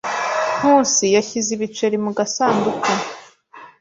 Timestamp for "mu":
2.05-2.11